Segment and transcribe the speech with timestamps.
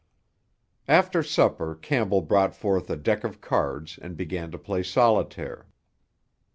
[0.87, 5.67] After supper Campbell brought forth a deck of cards and began to play solitaire.